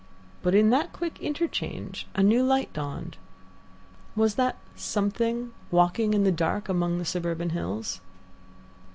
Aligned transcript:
But 0.41 0.55
in 0.55 0.71
that 0.71 0.93
quick 0.93 1.19
interchange 1.21 2.07
a 2.15 2.23
new 2.23 2.41
light 2.41 2.73
dawned. 2.73 3.17
Was 4.15 4.33
that 4.33 4.57
something" 4.75 5.51
walking 5.69 6.15
in 6.15 6.23
the 6.23 6.31
dark 6.31 6.67
among 6.67 6.97
the 6.97 7.05
surburban 7.05 7.51
hills? 7.51 8.01